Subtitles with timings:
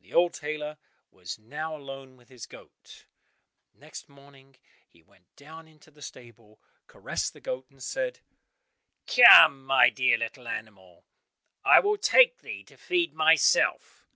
[0.00, 0.76] The old tailor
[1.12, 3.06] was now alone with his goat.
[3.72, 4.56] Next morning
[4.88, 8.18] he went down into the stable, caressed the goat and said,
[9.06, 11.04] "Come, my dear little animal,
[11.64, 14.08] I will take thee to feed myself."